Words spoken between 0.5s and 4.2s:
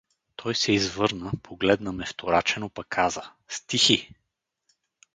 се извърна, погледна ме вторачено, па каза:— Стихи!